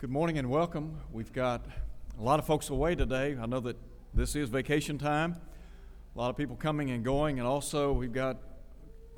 [0.00, 0.98] Good morning and welcome.
[1.12, 1.66] We've got
[2.18, 3.36] a lot of folks away today.
[3.38, 3.76] I know that
[4.14, 5.36] this is vacation time.
[6.16, 8.38] A lot of people coming and going, and also we've got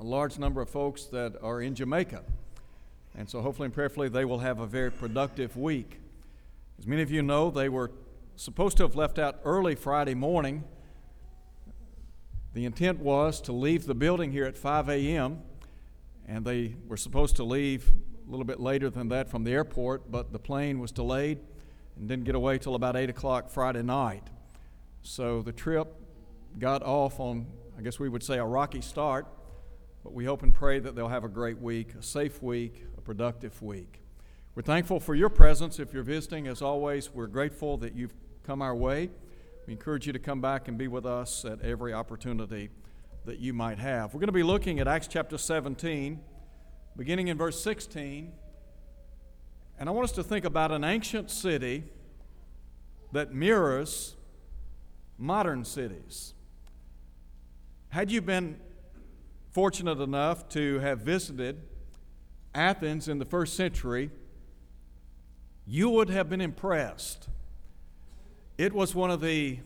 [0.01, 2.23] a large number of folks that are in Jamaica.
[3.17, 6.01] And so, hopefully and prayerfully, they will have a very productive week.
[6.77, 7.89] As many of you know, they were
[8.35, 10.65] supposed to have left out early Friday morning.
[12.53, 15.43] The intent was to leave the building here at 5 a.m.,
[16.27, 17.93] and they were supposed to leave
[18.27, 21.39] a little bit later than that from the airport, but the plane was delayed
[21.97, 24.29] and didn't get away till about 8 o'clock Friday night.
[25.01, 25.87] So the trip
[26.59, 27.47] got off on,
[27.77, 29.27] I guess we would say, a rocky start,
[30.03, 33.01] but we hope and pray that they'll have a great week, a safe week, a
[33.01, 33.99] productive week.
[34.55, 35.79] We're thankful for your presence.
[35.79, 39.09] If you're visiting, as always, we're grateful that you've come our way.
[39.65, 42.69] We encourage you to come back and be with us at every opportunity
[43.25, 44.13] that you might have.
[44.13, 46.19] We're going to be looking at Acts chapter 17
[46.95, 48.31] beginning in verse 16.
[49.79, 51.83] And I want us to think about an ancient city
[53.11, 54.15] that mirrors
[55.17, 56.33] modern cities.
[57.89, 58.59] Had you been
[59.51, 61.61] fortunate enough to have visited
[62.55, 64.09] Athens in the first century,
[65.65, 67.29] you would have been impressed.
[68.57, 69.59] It was one of the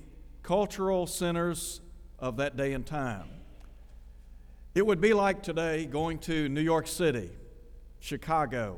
[0.43, 1.81] cultural centers
[2.19, 3.36] of that day and time.
[4.77, 7.31] It would be like today going to New York City,
[7.99, 8.77] Chicago,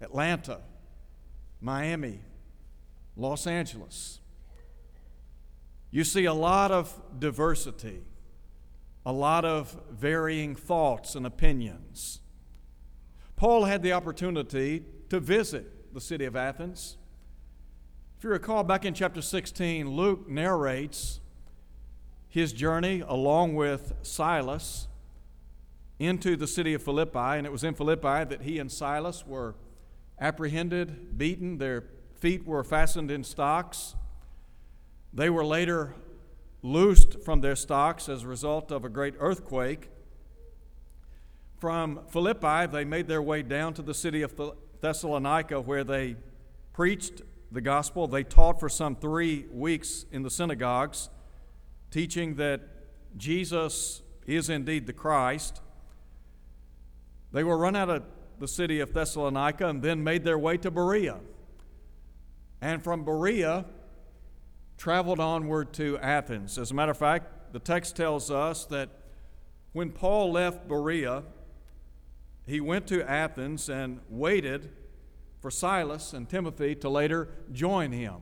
[0.00, 0.58] Atlanta,
[1.60, 2.22] Miami,
[3.14, 4.18] Los Angeles.
[5.92, 8.02] You see a lot of diversity,
[9.06, 12.18] a lot of varying thoughts and opinions.
[13.36, 16.96] Paul had the opportunity to visit the city of Athens.
[18.18, 21.20] If you recall, back in chapter 16, Luke narrates
[22.26, 24.88] his journey along with Silas
[26.00, 29.54] into the city of Philippi, and it was in Philippi that he and Silas were
[30.18, 31.84] apprehended, beaten, their
[32.14, 33.94] feet were fastened in stocks.
[35.12, 35.94] They were later
[36.62, 39.90] loosed from their stocks as a result of a great earthquake.
[41.58, 44.40] From Philippi, they made their way down to the city of
[44.80, 46.16] Thessalonica, where they
[46.72, 47.20] preached
[47.52, 48.06] the gospel.
[48.06, 51.10] They taught for some three weeks in the synagogues,
[51.90, 52.62] teaching that
[53.18, 55.60] Jesus is indeed the Christ.
[57.32, 58.02] They were run out of
[58.38, 61.20] the city of Thessalonica and then made their way to Berea.
[62.60, 63.66] And from Berea,
[64.76, 66.58] traveled onward to Athens.
[66.58, 68.88] As a matter of fact, the text tells us that
[69.72, 71.22] when Paul left Berea,
[72.46, 74.72] he went to Athens and waited
[75.40, 78.16] for Silas and Timothy to later join him.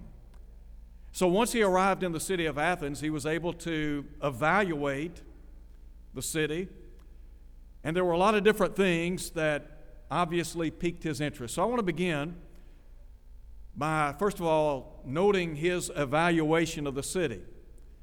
[1.13, 5.23] So once he arrived in the city of Athens, he was able to evaluate
[6.15, 6.69] the city
[7.89, 9.67] and there were a lot of different things that
[10.11, 11.55] obviously piqued his interest.
[11.55, 12.37] So I want to begin
[13.75, 17.41] by, first of all, noting his evaluation of the city.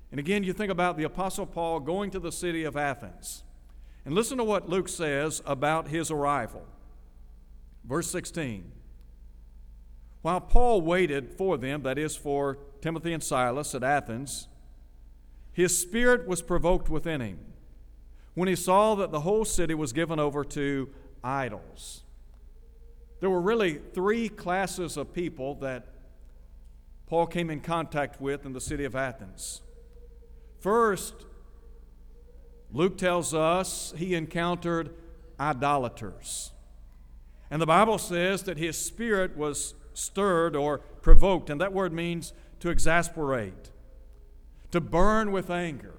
[0.09, 3.43] And again, you think about the Apostle Paul going to the city of Athens.
[4.05, 6.65] And listen to what Luke says about his arrival.
[7.83, 8.71] Verse 16.
[10.23, 14.47] While Paul waited for them, that is, for Timothy and Silas at Athens,
[15.51, 17.37] his spirit was provoked within him
[18.35, 20.89] when he saw that the whole city was given over to
[21.23, 22.03] idols.
[23.19, 25.87] There were really three classes of people that
[27.07, 29.61] Paul came in contact with in the city of Athens.
[30.59, 31.13] First,
[32.71, 34.93] Luke tells us he encountered
[35.39, 36.51] idolaters.
[37.49, 42.33] And the Bible says that his spirit was stirred or provoked, and that word means
[42.59, 43.71] to exasperate,
[44.71, 45.94] to burn with anger.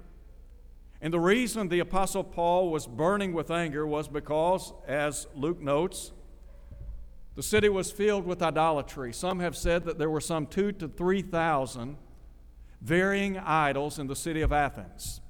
[1.01, 6.11] And the reason the Apostle Paul was burning with anger was because, as Luke notes,
[7.35, 9.13] the city was filled with idolatry.
[9.13, 11.97] Some have said that there were some two to three thousand
[12.81, 15.21] varying idols in the city of Athens.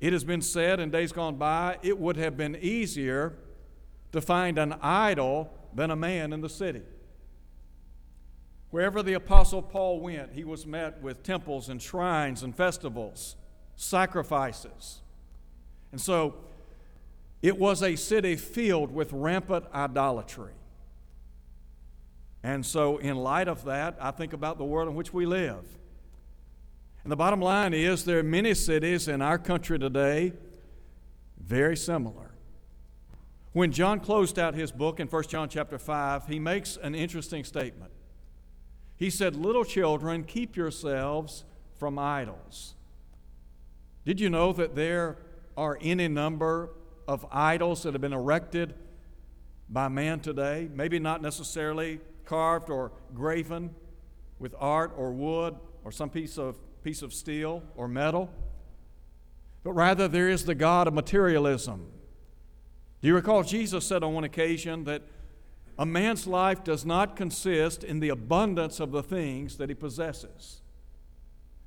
[0.00, 3.36] It has been said in days gone by it would have been easier
[4.12, 6.82] to find an idol than a man in the city.
[8.70, 13.36] Wherever the Apostle Paul went, he was met with temples and shrines and festivals
[13.78, 15.00] sacrifices.
[15.92, 16.34] And so
[17.40, 20.52] it was a city filled with rampant idolatry.
[22.42, 25.64] And so, in light of that, I think about the world in which we live.
[27.02, 30.32] And the bottom line is there are many cities in our country today
[31.40, 32.32] very similar.
[33.52, 37.44] When John closed out his book in 1 John chapter 5, he makes an interesting
[37.44, 37.90] statement.
[38.96, 41.44] He said, Little children, keep yourselves
[41.76, 42.74] from idols.
[44.08, 45.18] Did you know that there
[45.54, 46.70] are any number
[47.06, 48.72] of idols that have been erected
[49.68, 50.66] by man today?
[50.72, 53.74] Maybe not necessarily carved or graven
[54.38, 58.30] with art or wood or some piece of, piece of steel or metal,
[59.62, 61.92] but rather there is the God of materialism.
[63.02, 65.02] Do you recall Jesus said on one occasion that
[65.78, 70.62] a man's life does not consist in the abundance of the things that he possesses?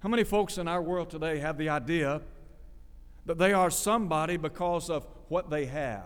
[0.01, 2.21] How many folks in our world today have the idea
[3.27, 6.05] that they are somebody because of what they have?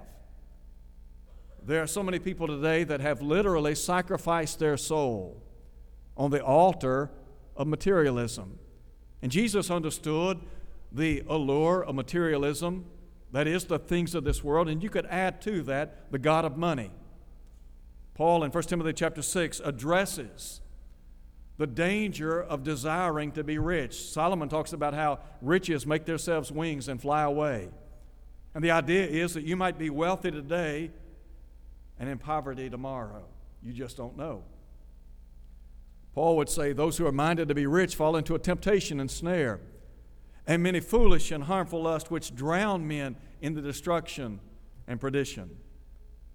[1.66, 5.42] There are so many people today that have literally sacrificed their soul
[6.18, 7.10] on the altar
[7.56, 8.60] of materialism.
[9.22, 10.42] And Jesus understood
[10.92, 12.86] the allure of materialism,
[13.32, 16.44] that is, the things of this world, and you could add to that the God
[16.44, 16.92] of money.
[18.14, 20.60] Paul in 1 Timothy chapter 6 addresses
[21.58, 24.10] the danger of desiring to be rich.
[24.10, 27.70] Solomon talks about how riches make themselves wings and fly away.
[28.54, 30.92] And the idea is that you might be wealthy today
[32.00, 33.26] and in poverty tomorrow.
[33.64, 34.44] You just don't know.
[36.14, 39.12] Paul would say, Those who are minded to be rich fall into a temptation and
[39.12, 39.60] snare,
[40.48, 44.40] and many foolish and harmful lusts which drown men in the destruction
[44.88, 45.58] and perdition.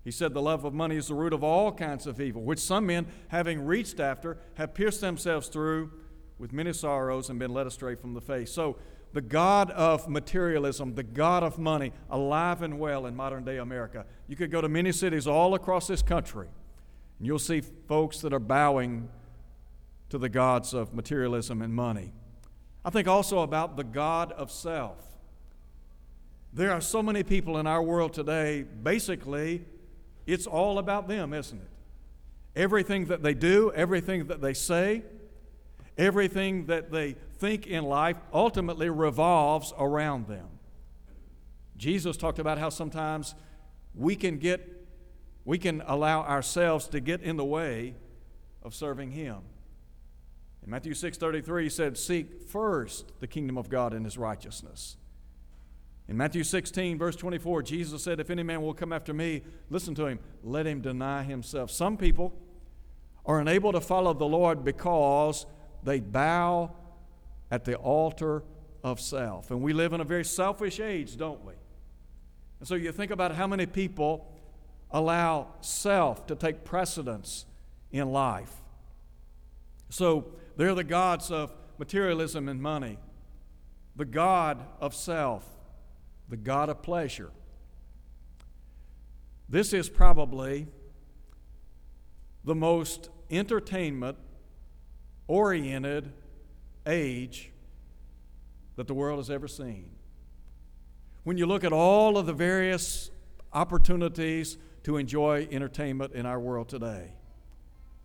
[0.05, 2.59] He said, The love of money is the root of all kinds of evil, which
[2.59, 5.93] some men, having reached after, have pierced themselves through
[6.39, 8.49] with many sorrows and been led astray from the faith.
[8.49, 8.77] So,
[9.13, 14.07] the God of materialism, the God of money, alive and well in modern day America.
[14.29, 16.47] You could go to many cities all across this country,
[17.19, 19.09] and you'll see folks that are bowing
[20.11, 22.13] to the gods of materialism and money.
[22.85, 24.99] I think also about the God of self.
[26.53, 29.65] There are so many people in our world today, basically,
[30.33, 31.71] it's all about them, isn't it?
[32.57, 35.03] Everything that they do, everything that they say,
[35.97, 40.47] everything that they think in life ultimately revolves around them.
[41.77, 43.35] Jesus talked about how sometimes
[43.95, 44.77] we can get
[45.47, 47.95] we can allow ourselves to get in the way
[48.63, 49.39] of serving him.
[50.63, 54.97] In Matthew 6:33 he said, "Seek first the kingdom of God and his righteousness."
[56.11, 59.95] In Matthew 16, verse 24, Jesus said, If any man will come after me, listen
[59.95, 61.71] to him, let him deny himself.
[61.71, 62.35] Some people
[63.25, 65.47] are unable to follow the Lord because
[65.85, 66.73] they bow
[67.49, 68.43] at the altar
[68.83, 69.53] of self.
[69.53, 71.53] And we live in a very selfish age, don't we?
[72.59, 74.35] And so you think about how many people
[74.91, 77.47] allow self to take precedence
[77.93, 78.53] in life.
[79.91, 82.99] So they're the gods of materialism and money,
[83.95, 85.60] the God of self
[86.31, 87.31] the God of pleasure.
[89.49, 90.69] This is probably
[92.45, 94.17] the most entertainment
[95.27, 96.13] oriented
[96.87, 97.51] age
[98.77, 99.91] that the world has ever seen.
[101.25, 103.11] When you look at all of the various
[103.53, 107.13] opportunities to enjoy entertainment in our world today.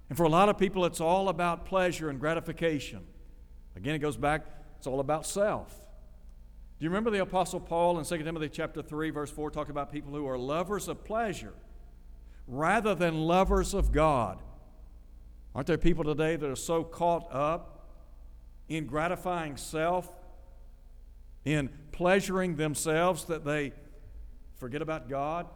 [0.10, 3.06] And for a lot of people, it's all about pleasure and gratification.
[3.76, 4.46] Again, it goes back,
[4.78, 5.85] it's all about self.
[6.78, 9.94] Do you remember the Apostle Paul in 2 Timothy chapter 3, verse 4, talking about
[9.94, 11.54] people who are lovers of pleasure
[12.48, 14.40] rather than lovers of God?
[15.54, 17.88] Aren't there people today that are so caught up
[18.68, 20.12] in gratifying self,
[21.46, 23.72] in pleasuring themselves, that they
[24.58, 25.48] forget about God?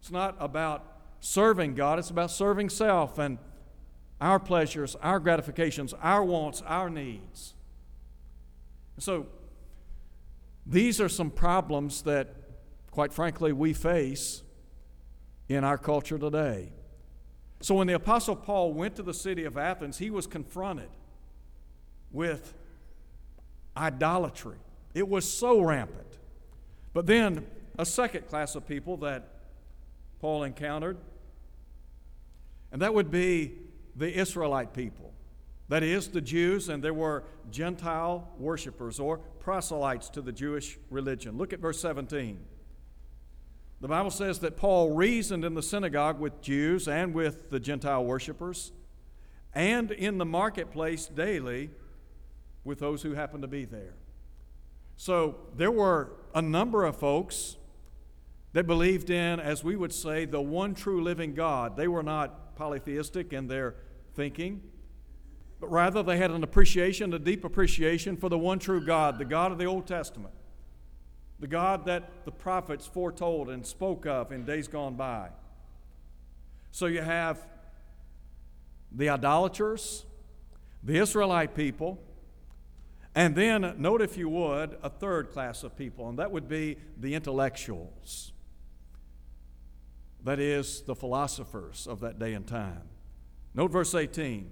[0.00, 0.82] It's not about
[1.20, 3.36] serving God, it's about serving self and
[4.18, 7.52] our pleasures, our gratifications, our wants, our needs.
[8.98, 9.26] So,
[10.68, 12.34] these are some problems that,
[12.90, 14.42] quite frankly, we face
[15.48, 16.72] in our culture today.
[17.60, 20.90] So when the Apostle Paul went to the city of Athens, he was confronted
[22.12, 22.54] with
[23.76, 24.58] idolatry.
[24.94, 26.18] It was so rampant.
[26.92, 27.46] But then
[27.78, 29.28] a second class of people that
[30.20, 30.98] Paul encountered,
[32.70, 33.54] and that would be
[33.96, 35.14] the Israelite people.
[35.68, 41.36] That is, the Jews, and there were Gentile worshippers or proselytes to the Jewish religion.
[41.36, 42.40] Look at verse 17.
[43.80, 48.04] The Bible says that Paul reasoned in the synagogue with Jews and with the Gentile
[48.04, 48.72] worshippers,
[49.54, 51.70] and in the marketplace daily
[52.64, 53.94] with those who happened to be there.
[54.96, 57.56] So there were a number of folks
[58.52, 61.76] that believed in, as we would say, the one true living God.
[61.76, 63.76] They were not polytheistic in their
[64.14, 64.62] thinking
[65.60, 69.24] but rather they had an appreciation, a deep appreciation for the one true God, the
[69.24, 70.34] God of the Old Testament,
[71.40, 75.30] the God that the prophets foretold and spoke of in days gone by.
[76.70, 77.44] So you have
[78.92, 80.04] the idolaters,
[80.82, 82.00] the Israelite people,
[83.14, 86.76] and then, note if you would, a third class of people, and that would be
[86.96, 88.32] the intellectuals.
[90.24, 92.82] That is, the philosophers of that day and time.
[93.54, 94.50] Note verse 18.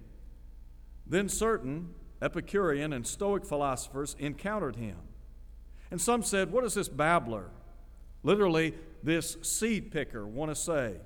[1.07, 4.97] Then certain Epicurean and Stoic philosophers encountered him.
[5.91, 7.51] And some said, What does this babbler,
[8.23, 10.97] literally this seed picker, want to say?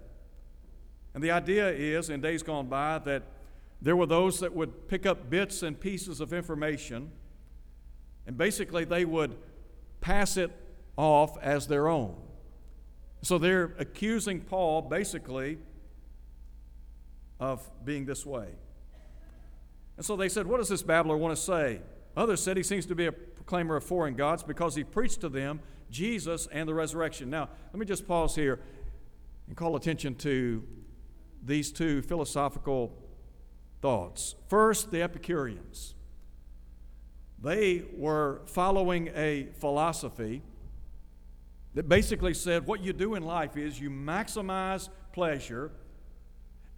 [1.12, 3.24] And the idea is, in days gone by, that
[3.82, 7.10] there were those that would pick up bits and pieces of information,
[8.26, 9.36] and basically they would
[10.00, 10.50] pass it
[10.96, 12.16] off as their own.
[13.22, 15.58] So they're accusing Paul basically
[17.38, 18.48] of being this way.
[20.00, 21.82] And so they said, What does this babbler want to say?
[22.16, 25.28] Others said he seems to be a proclaimer of foreign gods because he preached to
[25.28, 27.28] them Jesus and the resurrection.
[27.28, 28.60] Now, let me just pause here
[29.46, 30.64] and call attention to
[31.44, 32.96] these two philosophical
[33.82, 34.36] thoughts.
[34.48, 35.94] First, the Epicureans.
[37.38, 40.40] They were following a philosophy
[41.74, 45.72] that basically said what you do in life is you maximize pleasure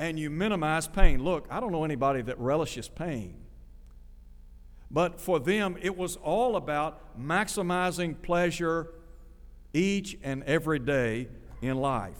[0.02, 1.23] and you minimize pain.
[1.23, 3.37] Look, I don't know anybody that relishes pain.
[4.90, 8.88] But for them, it was all about maximizing pleasure
[9.73, 11.28] each and every day
[11.61, 12.18] in life.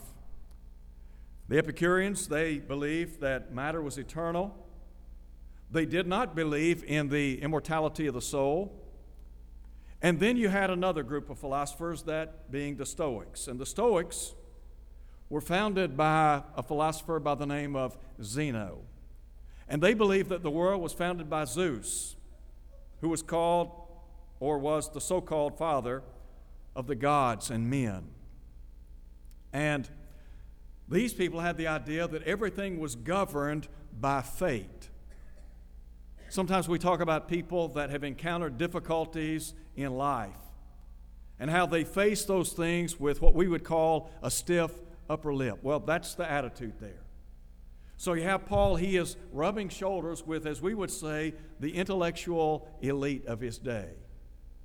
[1.49, 4.55] The Epicureans, they believed that matter was eternal.
[5.69, 8.81] They did not believe in the immortality of the soul.
[10.01, 13.49] And then you had another group of philosophers, that being the Stoics.
[13.49, 14.35] And the Stoics
[15.33, 18.81] were founded by a philosopher by the name of Zeno.
[19.67, 22.15] And they believed that the world was founded by Zeus,
[23.01, 23.71] who was called
[24.39, 26.03] or was the so called father
[26.75, 28.09] of the gods and men.
[29.51, 29.89] And
[30.87, 33.67] these people had the idea that everything was governed
[33.99, 34.91] by fate.
[36.29, 40.29] Sometimes we talk about people that have encountered difficulties in life
[41.39, 44.71] and how they face those things with what we would call a stiff
[45.09, 45.59] upper lip.
[45.61, 47.03] Well, that's the attitude there.
[47.97, 52.67] So you have Paul, he is rubbing shoulders with, as we would say, the intellectual
[52.81, 53.89] elite of his day.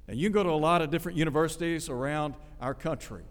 [0.09, 3.23] And you can go to a lot of different universities around our country.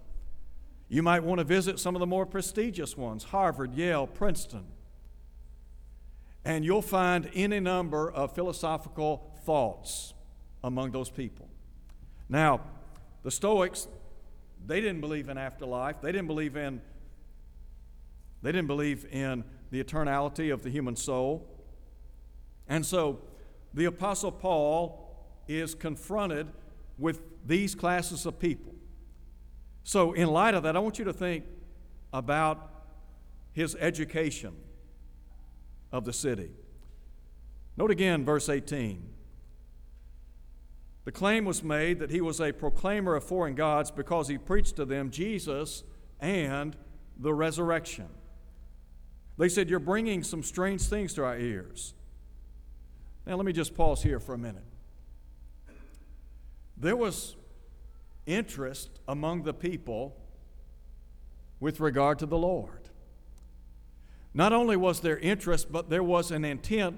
[0.90, 4.66] You might want to visit some of the more prestigious ones Harvard, Yale, Princeton.
[6.46, 10.14] And you'll find any number of philosophical thoughts
[10.64, 11.50] among those people.
[12.30, 12.62] Now,
[13.24, 13.88] the Stoics,
[14.66, 16.00] they didn't believe in afterlife.
[16.02, 16.82] They didn't believe in
[18.42, 21.48] they didn't believe in the eternality of the human soul.
[22.68, 23.20] And so
[23.74, 25.08] the apostle Paul
[25.48, 26.48] is confronted
[26.98, 28.74] with these classes of people.
[29.84, 31.46] So, in light of that, I want you to think
[32.12, 32.72] about
[33.54, 34.54] his education
[35.92, 36.52] of the city.
[37.78, 39.14] Note again verse 18.
[41.06, 44.76] The claim was made that he was a proclaimer of foreign gods because he preached
[44.76, 45.84] to them Jesus
[46.20, 46.76] and
[47.18, 48.10] the resurrection.
[49.38, 51.94] They said, You're bringing some strange things to our ears.
[53.26, 54.64] Now, let me just pause here for a minute.
[56.78, 57.36] There was
[58.26, 60.16] interest among the people
[61.60, 62.90] with regard to the Lord.
[64.34, 66.98] Not only was there interest, but there was an intent,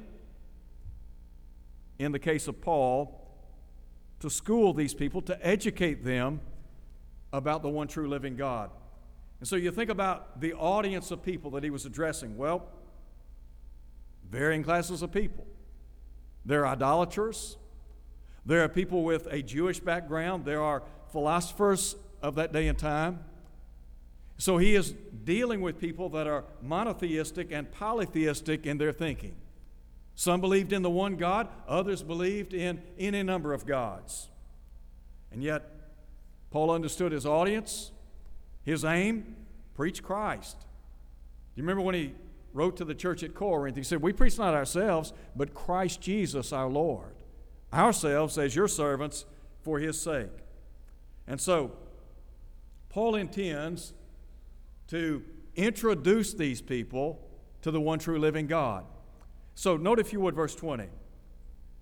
[1.97, 3.15] in the case of Paul,
[4.19, 6.41] to school these people, to educate them
[7.31, 8.69] about the one true living God.
[9.39, 12.37] And so you think about the audience of people that he was addressing.
[12.37, 12.67] Well,
[14.29, 15.45] varying classes of people.
[16.45, 17.57] There are idolaters,
[18.45, 23.23] there are people with a Jewish background, there are philosophers of that day and time.
[24.37, 24.93] So he is
[25.25, 29.35] dealing with people that are monotheistic and polytheistic in their thinking.
[30.15, 34.29] Some believed in the one God, others believed in any number of gods.
[35.31, 35.69] And yet,
[36.51, 37.91] Paul understood his audience,
[38.69, 39.35] his aim,
[39.73, 40.59] preach Christ.
[40.59, 40.65] Do
[41.61, 42.13] you remember when he
[42.53, 43.75] wrote to the church at Corinth?
[43.75, 47.15] He said, We preach not ourselves, but Christ Jesus our Lord,
[47.73, 49.25] ourselves as your servants
[49.61, 50.29] for his sake.
[51.27, 51.71] And so,
[52.89, 53.93] Paul intends
[54.87, 55.23] to
[55.55, 57.19] introduce these people
[57.61, 58.85] to the one true living God.
[59.55, 60.85] So, note if you would, verse 20.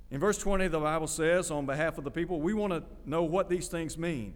[0.09, 3.23] In verse 20, the Bible says, on behalf of the people, we want to know
[3.23, 4.33] what these things mean.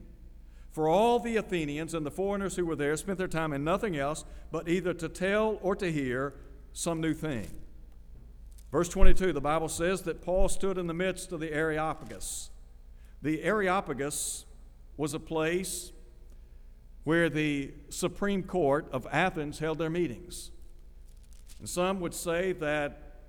[0.71, 3.97] For all the Athenians and the foreigners who were there spent their time in nothing
[3.97, 6.33] else but either to tell or to hear
[6.73, 7.49] some new thing.
[8.71, 12.51] Verse 22, the Bible says that Paul stood in the midst of the Areopagus.
[13.21, 14.45] The Areopagus
[14.95, 15.91] was a place
[17.03, 20.51] where the Supreme Court of Athens held their meetings.
[21.59, 23.19] And some would say that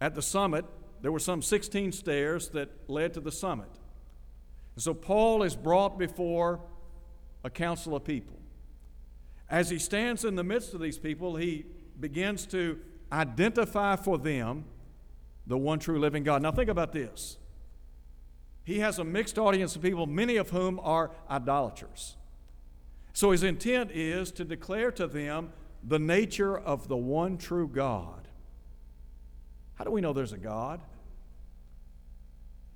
[0.00, 0.64] at the summit,
[1.02, 3.68] there were some 16 stairs that led to the summit.
[4.74, 6.60] And so Paul is brought before
[7.44, 8.38] a council of people.
[9.50, 11.66] As he stands in the midst of these people, he
[12.00, 12.78] begins to
[13.10, 14.64] identify for them
[15.46, 16.42] the one true living God.
[16.42, 17.36] Now, think about this.
[18.64, 22.16] He has a mixed audience of people, many of whom are idolaters.
[23.12, 25.52] So, his intent is to declare to them
[25.82, 28.28] the nature of the one true God.
[29.74, 30.80] How do we know there's a God?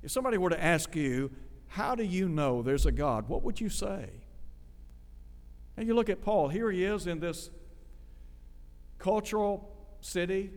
[0.03, 1.31] If somebody were to ask you,
[1.69, 3.29] How do you know there's a God?
[3.29, 4.09] what would you say?
[5.77, 7.51] And you look at Paul, here he is in this
[8.99, 9.71] cultural
[10.01, 10.51] city,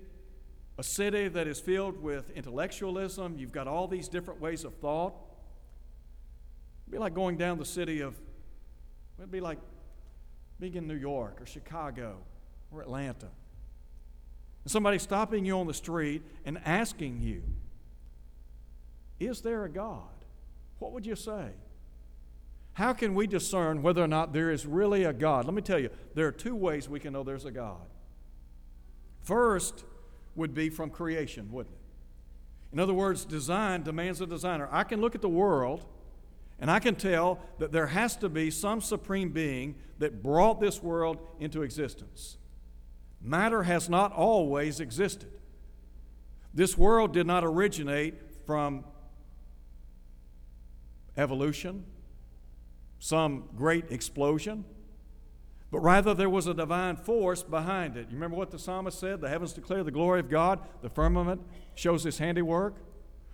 [0.78, 3.36] a city that is filled with intellectualism.
[3.38, 5.14] You've got all these different ways of thought.
[6.86, 8.16] It'd be like going down the city of,
[9.18, 9.60] it'd be like
[10.60, 12.18] being in New York or Chicago
[12.72, 13.28] or Atlanta.
[14.64, 17.44] And somebody stopping you on the street and asking you,
[19.20, 20.19] Is there a God?
[20.80, 21.50] What would you say?
[22.74, 25.46] How can we discern whether or not there is really a God?
[25.46, 27.82] Let me tell you, there are two ways we can know there's a God.
[29.22, 29.84] First
[30.36, 31.82] would be from creation, wouldn't it?
[32.72, 34.70] In other words, design demands a designer.
[34.72, 35.86] I can look at the world
[36.60, 40.84] and I can tell that there has to be some supreme being that brought this
[40.84, 42.38] world into existence.
[43.22, 45.32] Matter has not always existed.
[46.54, 48.84] This world did not originate from
[51.20, 51.84] evolution,
[53.00, 54.66] some great explosion,
[55.72, 58.08] but rather there was a divine force behind it.
[58.10, 59.22] You remember what the psalmist said?
[59.22, 61.42] The heavens declare the glory of God, the firmament
[61.76, 62.76] shows his handiwork.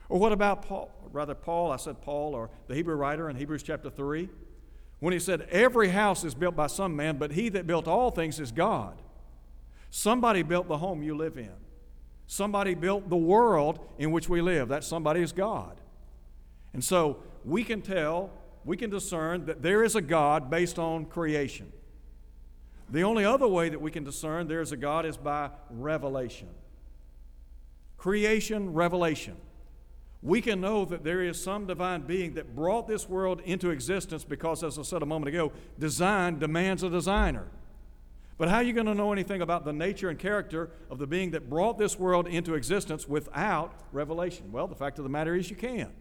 [0.09, 0.91] Or what about Paul?
[1.11, 4.29] Rather, Paul, I said Paul, or the Hebrew writer in Hebrews chapter 3,
[4.99, 8.11] when he said, Every house is built by some man, but he that built all
[8.11, 9.01] things is God.
[9.89, 11.53] Somebody built the home you live in.
[12.27, 14.67] Somebody built the world in which we live.
[14.67, 15.79] That somebody is God.
[16.73, 18.31] And so we can tell,
[18.65, 21.71] we can discern that there is a God based on creation.
[22.89, 26.49] The only other way that we can discern there is a God is by revelation.
[27.97, 29.37] Creation, revelation.
[30.21, 34.23] We can know that there is some divine being that brought this world into existence
[34.23, 37.47] because, as I said a moment ago, design demands a designer.
[38.37, 41.07] But how are you going to know anything about the nature and character of the
[41.07, 44.51] being that brought this world into existence without revelation?
[44.51, 45.91] Well, the fact of the matter is you can.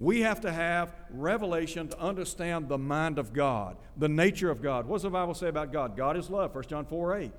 [0.00, 4.86] We have to have revelation to understand the mind of God, the nature of God.
[4.86, 5.94] What does the Bible say about God?
[5.94, 7.32] God is love, 1 John 4 8.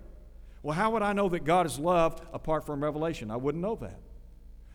[0.61, 3.31] Well, how would I know that God is loved apart from revelation?
[3.31, 3.99] I wouldn't know that.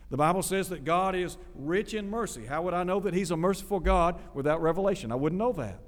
[0.09, 2.45] The Bible says that God is rich in mercy.
[2.45, 5.09] How would I know that He's a merciful God without revelation?
[5.13, 5.79] I wouldn't know that.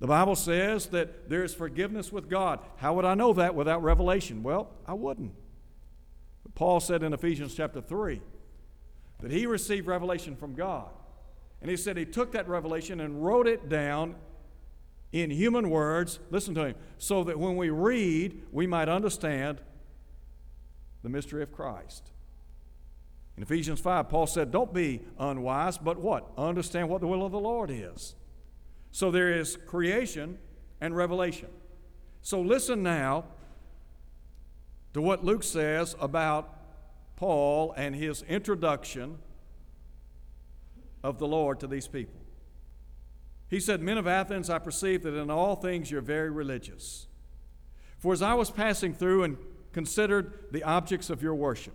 [0.00, 2.60] The Bible says that there is forgiveness with God.
[2.76, 4.42] How would I know that without revelation?
[4.42, 5.32] Well, I wouldn't.
[6.42, 8.20] But Paul said in Ephesians chapter 3
[9.20, 10.88] that he received revelation from God.
[11.60, 14.14] And he said he took that revelation and wrote it down
[15.10, 19.60] in human words, listen to him, so that when we read, we might understand
[21.02, 22.10] the mystery of Christ.
[23.36, 26.28] In Ephesians 5, Paul said, Don't be unwise, but what?
[26.36, 28.14] Understand what the will of the Lord is.
[28.90, 30.38] So there is creation
[30.80, 31.48] and revelation.
[32.20, 33.24] So listen now
[34.92, 36.57] to what Luke says about
[37.18, 39.18] Paul and his introduction
[41.02, 42.20] of the Lord to these people.
[43.48, 47.06] He said, Men of Athens, I perceive that in all things you're very religious.
[47.98, 49.36] For as I was passing through and
[49.72, 51.74] considered the objects of your worship,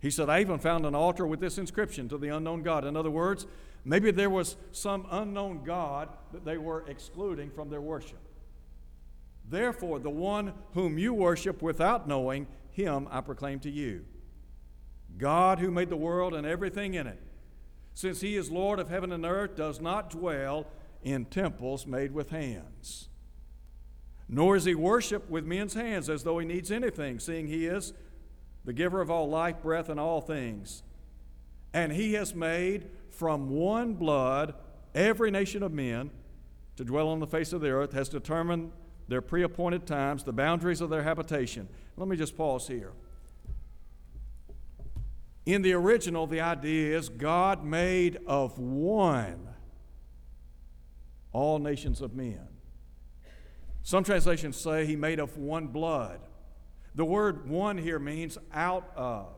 [0.00, 2.84] he said, I even found an altar with this inscription to the unknown God.
[2.84, 3.46] In other words,
[3.84, 8.20] Maybe there was some unknown God that they were excluding from their worship.
[9.48, 14.04] Therefore, the one whom you worship without knowing, him I proclaim to you.
[15.18, 17.20] God, who made the world and everything in it,
[17.94, 20.66] since he is Lord of heaven and earth, does not dwell
[21.02, 23.08] in temples made with hands.
[24.28, 27.92] Nor is he worshiped with men's hands as though he needs anything, seeing he is
[28.64, 30.82] the giver of all life, breath, and all things.
[31.74, 34.54] And he has made from one blood
[34.94, 36.10] every nation of men
[36.76, 38.72] to dwell on the face of the earth, has determined
[39.08, 41.68] their pre appointed times, the boundaries of their habitation.
[41.96, 42.92] Let me just pause here.
[45.44, 49.48] In the original, the idea is God made of one
[51.32, 52.46] all nations of men.
[53.82, 56.20] Some translations say he made of one blood.
[56.94, 59.28] The word one here means out of.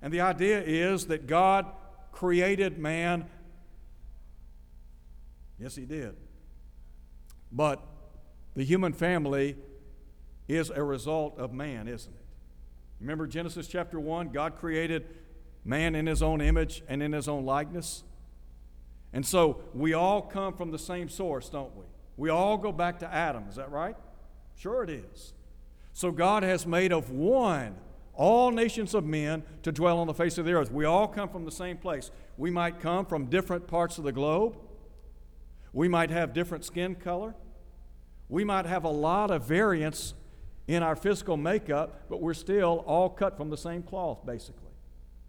[0.00, 1.66] And the idea is that God
[2.12, 3.28] created man?
[5.58, 6.16] Yes, he did.
[7.50, 7.82] But
[8.54, 9.56] the human family
[10.46, 12.27] is a result of man, isn't it?
[13.00, 14.30] Remember Genesis chapter 1?
[14.30, 15.06] God created
[15.64, 18.02] man in his own image and in his own likeness.
[19.12, 21.84] And so we all come from the same source, don't we?
[22.16, 23.96] We all go back to Adam, is that right?
[24.56, 25.32] Sure, it is.
[25.92, 27.76] So God has made of one
[28.18, 30.72] all nations of men to dwell on the face of the earth.
[30.72, 32.10] We all come from the same place.
[32.36, 34.58] We might come from different parts of the globe.
[35.72, 37.36] We might have different skin color.
[38.28, 40.14] We might have a lot of variance
[40.68, 44.70] in our physical makeup, but we're still all cut from the same cloth, basically.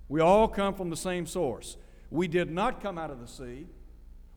[0.09, 1.77] We all come from the same source.
[2.11, 3.67] We did not come out of the sea.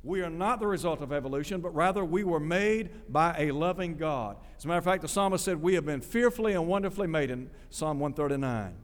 [0.05, 3.97] We are not the result of evolution, but rather we were made by a loving
[3.97, 4.37] God.
[4.57, 7.31] As a matter of fact, the psalmist said, We have been fearfully and wonderfully made
[7.31, 8.75] in Psalm 139.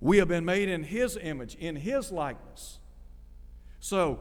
[0.00, 2.78] We have been made in His image, in His likeness.
[3.80, 4.20] So,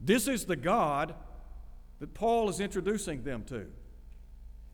[0.00, 1.14] this is the God
[2.00, 3.66] that Paul is introducing them to.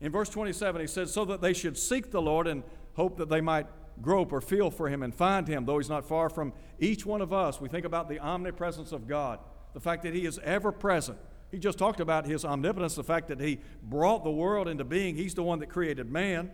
[0.01, 2.63] In verse 27, he says, So that they should seek the Lord and
[2.95, 3.67] hope that they might
[4.01, 7.21] grope or feel for Him and find Him, though He's not far from each one
[7.21, 7.61] of us.
[7.61, 9.39] We think about the omnipresence of God
[9.73, 11.17] the fact that He is ever present.
[11.49, 15.15] He just talked about His omnipotence, the fact that He brought the world into being.
[15.15, 16.51] He's the one that created man.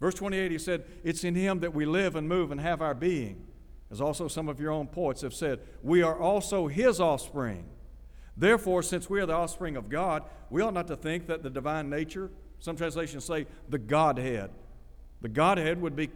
[0.00, 2.94] Verse 28, He said, It's in Him that we live and move and have our
[2.94, 3.46] being.
[3.90, 7.64] As also some of your own poets have said, We are also His offspring.
[8.36, 11.50] Therefore, since we are the offspring of God, we ought not to think that the
[11.50, 14.50] divine nature, some translations say the Godhead,
[15.20, 16.10] the Godhead would be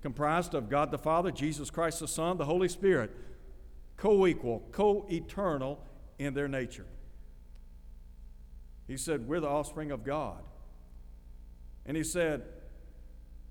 [0.00, 3.10] comprised of God the Father, Jesus Christ the Son, the Holy Spirit
[3.96, 5.80] co equal, co eternal
[6.18, 6.86] in their nature.
[8.86, 10.42] He said, We're the offspring of God.
[11.84, 12.42] And he said,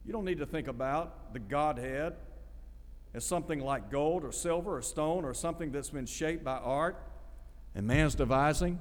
[0.05, 2.13] You don't need to think about the Godhead
[3.13, 7.01] as something like gold or silver or stone or something that's been shaped by art
[7.73, 8.79] and man's devising.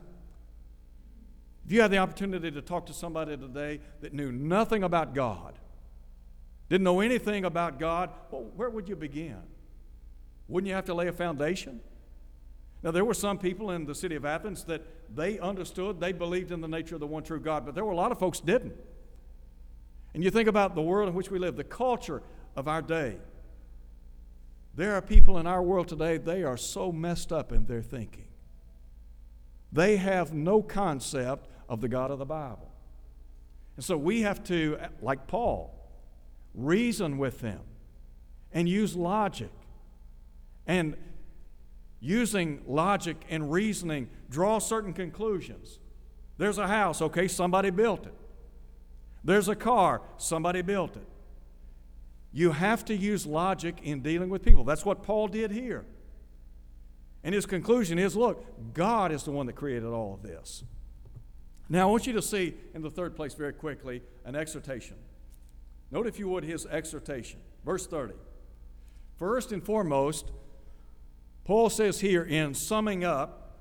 [1.64, 5.58] If you had the opportunity to talk to somebody today that knew nothing about God,
[6.68, 9.40] didn't know anything about God, well, where would you begin?
[10.48, 11.80] Wouldn't you have to lay a foundation?
[12.82, 14.82] Now, there were some people in the city of Athens that
[15.14, 17.92] they understood, they believed in the nature of the one true God, but there were
[17.92, 18.74] a lot of folks didn't.
[20.12, 22.22] And you think about the world in which we live, the culture
[22.56, 23.16] of our day.
[24.74, 28.26] There are people in our world today, they are so messed up in their thinking.
[29.72, 32.70] They have no concept of the God of the Bible.
[33.76, 35.74] And so we have to, like Paul,
[36.54, 37.60] reason with them
[38.52, 39.50] and use logic
[40.66, 40.96] and
[42.00, 45.78] using logic and reasoning, draw certain conclusions.
[46.36, 48.14] There's a house, okay, somebody built it.
[49.24, 51.06] There's a car, somebody built it.
[52.32, 54.64] You have to use logic in dealing with people.
[54.64, 55.84] That's what Paul did here.
[57.22, 60.62] And his conclusion is look, God is the one that created all of this.
[61.68, 64.96] Now, I want you to see in the third place very quickly an exhortation.
[65.90, 67.40] Note, if you would, his exhortation.
[67.64, 68.14] Verse 30.
[69.16, 70.30] First and foremost,
[71.44, 73.56] Paul says here, in summing up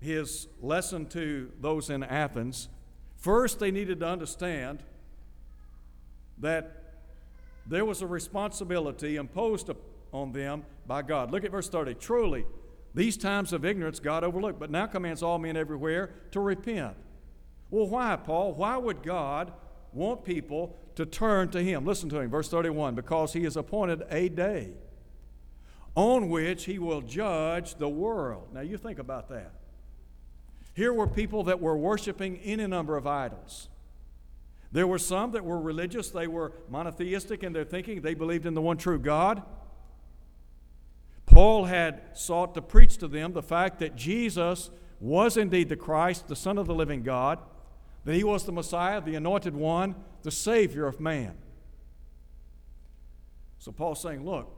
[0.00, 2.68] his lesson to those in Athens,
[3.16, 4.82] first they needed to understand
[6.38, 6.82] that
[7.66, 9.70] there was a responsibility imposed
[10.12, 11.30] on them by God.
[11.30, 11.94] Look at verse 30.
[11.94, 12.44] Truly,
[12.94, 16.96] these times of ignorance God overlooked, but now commands all men everywhere to repent.
[17.70, 18.52] Well, why, Paul?
[18.54, 19.52] Why would God
[19.92, 21.84] want people to turn to Him?
[21.84, 24.74] Listen to him, verse 31 because He has appointed a day
[25.94, 28.48] on which he will judge the world.
[28.52, 29.52] Now, you think about that.
[30.74, 33.68] Here were people that were worshiping any number of idols.
[34.72, 38.54] There were some that were religious, they were monotheistic in their thinking, they believed in
[38.54, 39.42] the one true God.
[41.34, 44.70] Paul had sought to preach to them the fact that Jesus
[45.00, 47.40] was indeed the Christ, the Son of the living God,
[48.04, 51.36] that he was the Messiah, the anointed one, the Savior of man.
[53.58, 54.56] So Paul's saying, look,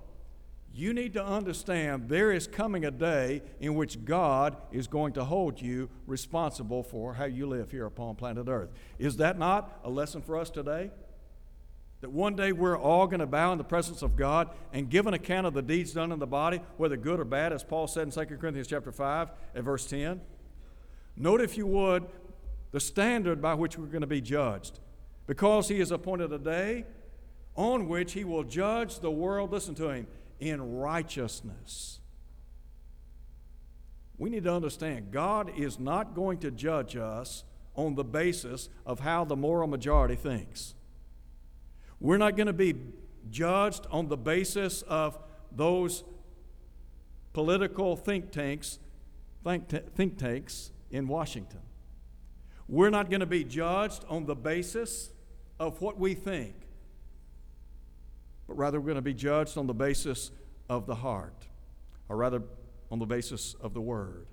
[0.75, 5.25] you need to understand there is coming a day in which God is going to
[5.25, 8.69] hold you responsible for how you live here upon planet Earth.
[8.99, 10.91] Is that not a lesson for us today?
[12.07, 15.09] That one day we're all going to bow in the presence of God and give
[15.09, 17.89] an account of the deeds done in the body, whether good or bad, as Paul
[17.89, 20.21] said in 2 Corinthians chapter 5 at verse 10.
[21.17, 22.07] Note, if you would,
[22.71, 24.79] the standard by which we're going to be judged.
[25.27, 26.85] Because he has appointed a day
[27.57, 30.07] on which he will judge the world, listen to him,
[30.39, 31.99] in righteousness.
[34.17, 37.43] We need to understand God is not going to judge us
[37.75, 40.77] on the basis of how the moral majority thinks.
[42.01, 42.75] We're not going to be
[43.31, 45.19] judged on the basis of
[45.51, 46.05] those
[47.33, 48.79] political think tanks,
[49.45, 51.61] think, t- think tanks in Washington.
[52.69, 55.11] We're not going to be judged on the basis
[55.59, 56.67] of what we think
[58.47, 60.31] but rather we're going to be judged on the basis
[60.69, 61.47] of the heart,
[62.09, 62.43] or rather
[62.91, 64.27] on the basis of the Word.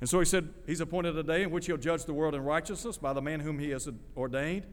[0.00, 2.42] And so he said, He's appointed a day in which he'll judge the world in
[2.42, 4.66] righteousness by the man whom he has ordained.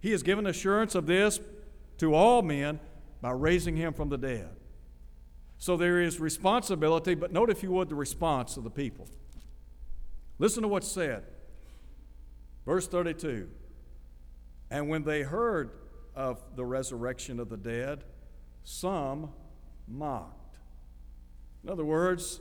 [0.00, 1.40] He has given assurance of this
[1.98, 2.80] to all men
[3.20, 4.50] by raising him from the dead.
[5.58, 9.08] So there is responsibility, but note, if you would, the response of the people.
[10.38, 11.24] Listen to what's said.
[12.64, 13.48] Verse 32
[14.70, 15.70] And when they heard
[16.16, 18.04] of the resurrection of the dead,
[18.64, 19.30] some
[19.86, 20.56] mocked.
[21.62, 22.40] In other words,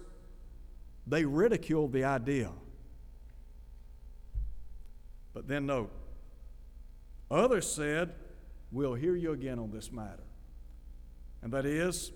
[1.05, 2.51] they ridiculed the idea.
[5.33, 5.91] But then note,
[7.29, 8.13] others said,
[8.71, 10.23] We'll hear you again on this matter.
[11.41, 12.11] And that is,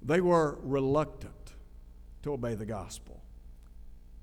[0.00, 1.54] they were reluctant
[2.22, 3.22] to obey the gospel.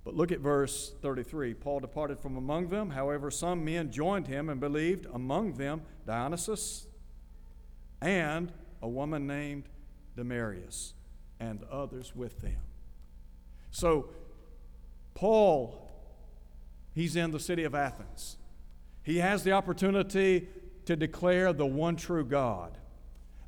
[0.05, 1.55] But look at verse 33.
[1.55, 2.91] Paul departed from among them.
[2.91, 6.87] However, some men joined him and believed, among them Dionysius
[8.01, 8.51] and
[8.81, 9.63] a woman named
[10.15, 10.93] Damaris,
[11.39, 12.61] and others with them.
[13.71, 14.09] So,
[15.15, 15.91] Paul,
[16.93, 18.37] he's in the city of Athens.
[19.05, 20.47] He has the opportunity
[20.85, 22.79] to declare the one true God.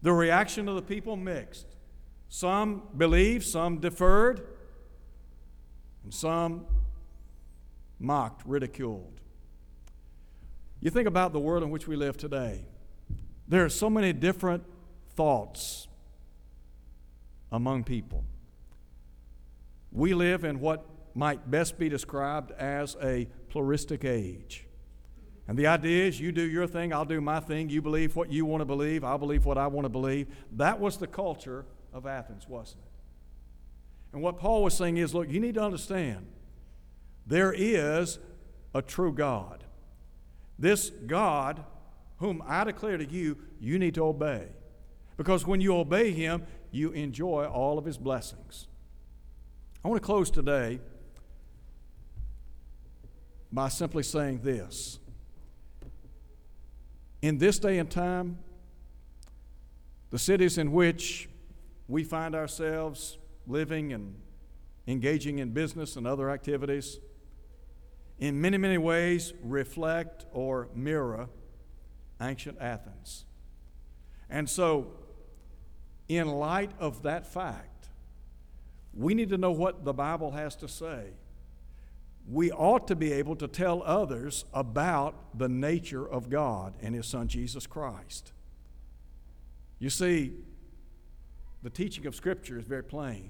[0.04, 1.66] The reaction of the people mixed.
[2.30, 4.46] Some believed, some deferred,
[6.04, 6.68] and some
[8.00, 9.20] mocked, ridiculed.
[10.80, 12.64] You think about the world in which we live today.
[13.48, 14.64] There are so many different
[15.16, 15.88] thoughts
[17.52, 18.24] among people.
[19.92, 24.67] We live in what might best be described as a pluralistic age.
[25.48, 27.70] And the idea is you do your thing, I'll do my thing.
[27.70, 30.28] You believe what you want to believe, I'll believe what I want to believe.
[30.52, 32.92] That was the culture of Athens, wasn't it?
[34.14, 36.26] And what Paul was saying is look, you need to understand
[37.26, 38.20] there is
[38.74, 39.64] a true God.
[40.60, 41.64] This God,
[42.18, 44.48] whom I declare to you, you need to obey.
[45.18, 48.68] Because when you obey him, you enjoy all of his blessings.
[49.84, 50.80] I want to close today
[53.52, 55.00] by simply saying this.
[57.22, 58.38] In this day and time,
[60.10, 61.30] the cities in which
[61.88, 64.16] we find ourselves living and
[64.88, 67.00] engaging in business and other activities,
[68.20, 71.30] in many, many ways reflect or mirror
[72.22, 73.26] ancient Athens.
[74.30, 74.92] And so,
[76.08, 77.90] in light of that fact,
[78.94, 81.12] we need to know what the Bible has to say.
[82.30, 87.08] We ought to be able to tell others about the nature of God and His
[87.08, 88.34] Son Jesus Christ.
[89.80, 90.34] You see,
[91.64, 93.30] the teaching of Scripture is very plain.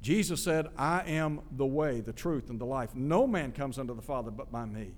[0.00, 2.94] Jesus said, I am the way, the truth, and the life.
[2.94, 4.92] No man comes unto the Father but by me.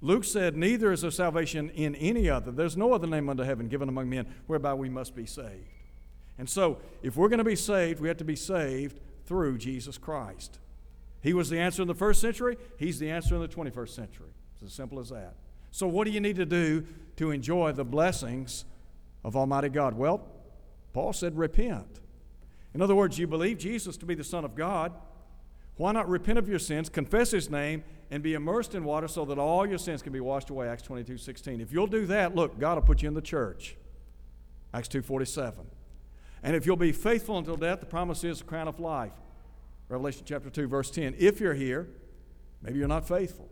[0.00, 2.50] Luke said, Neither is there salvation in any other.
[2.50, 5.68] There's no other name under heaven given among men whereby we must be saved.
[6.38, 9.98] And so, if we're going to be saved, we have to be saved through Jesus
[9.98, 10.58] Christ.
[11.22, 14.30] He was the answer in the first century, He's the answer in the 21st century.
[14.54, 15.34] It's as simple as that.
[15.70, 16.84] So, what do you need to do
[17.16, 18.64] to enjoy the blessings
[19.22, 19.94] of Almighty God?
[19.94, 20.26] Well,
[20.92, 22.00] Paul said, repent.
[22.74, 24.92] In other words, you believe Jesus to be the Son of God.
[25.76, 29.24] Why not repent of your sins, confess His name, and be immersed in water so
[29.24, 30.68] that all your sins can be washed away?
[30.68, 31.60] Acts 22 16.
[31.60, 33.76] If you'll do that, look, God will put you in the church.
[34.74, 35.66] Acts 2 47.
[36.42, 39.12] And if you'll be faithful until death, the promise is a crown of life.
[39.90, 41.16] Revelation chapter 2, verse 10.
[41.18, 41.88] If you're here,
[42.62, 43.50] maybe you're not faithful.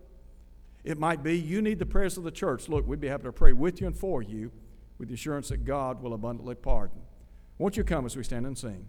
[0.84, 2.68] It might be you need the prayers of the church.
[2.68, 4.52] Look, we'd be happy to pray with you and for you
[4.98, 7.00] with the assurance that God will abundantly pardon.
[7.58, 8.86] Won't you come as we stand and sing?